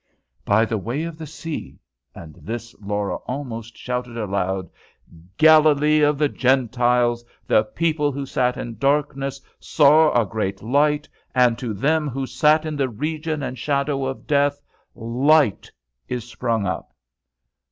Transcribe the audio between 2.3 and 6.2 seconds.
this Laura almost shouted aloud, "Galilee of